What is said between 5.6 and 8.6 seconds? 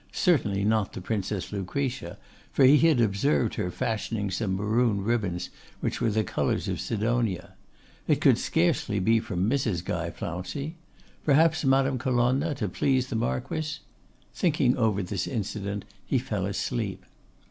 which were the colours of Sidonia. It could